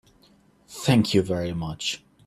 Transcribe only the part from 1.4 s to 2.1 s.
much.